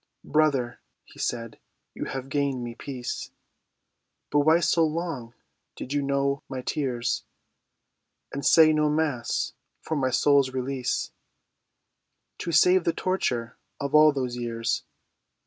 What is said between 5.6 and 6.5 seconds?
did you know